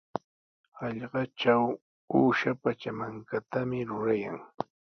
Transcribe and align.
Hallqatraw 0.77 1.63
uusha 2.19 2.51
pachamankatami 2.61 3.79
rurayan. 3.89 4.39